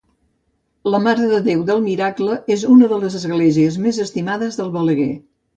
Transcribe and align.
La 0.93 1.01
Mare 1.07 1.27
de 1.33 1.41
Déu 1.49 1.61
del 1.67 1.83
Miracle 1.83 2.39
és 2.57 2.65
una 2.77 2.91
de 2.95 3.01
les 3.05 3.21
esglésies 3.23 3.81
més 3.87 4.01
estimades 4.09 4.63
del 4.63 4.77
Balaguer. 4.79 5.11